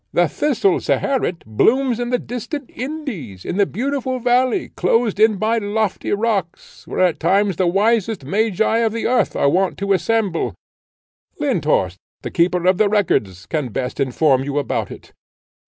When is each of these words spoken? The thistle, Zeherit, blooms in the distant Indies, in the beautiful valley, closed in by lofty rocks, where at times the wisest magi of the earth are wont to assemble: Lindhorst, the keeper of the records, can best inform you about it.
The 0.13 0.27
thistle, 0.27 0.79
Zeherit, 0.79 1.45
blooms 1.45 1.99
in 1.99 2.09
the 2.09 2.17
distant 2.17 2.71
Indies, 2.73 3.45
in 3.45 3.57
the 3.57 3.67
beautiful 3.67 4.17
valley, 4.17 4.69
closed 4.69 5.19
in 5.19 5.37
by 5.37 5.59
lofty 5.59 6.11
rocks, 6.11 6.87
where 6.87 7.01
at 7.01 7.19
times 7.19 7.57
the 7.57 7.67
wisest 7.67 8.25
magi 8.25 8.79
of 8.79 8.93
the 8.93 9.05
earth 9.05 9.35
are 9.35 9.47
wont 9.47 9.77
to 9.77 9.93
assemble: 9.93 10.55
Lindhorst, 11.39 11.97
the 12.23 12.31
keeper 12.31 12.65
of 12.65 12.79
the 12.79 12.89
records, 12.89 13.45
can 13.45 13.67
best 13.69 13.99
inform 13.99 14.43
you 14.43 14.57
about 14.57 14.89
it. 14.89 15.13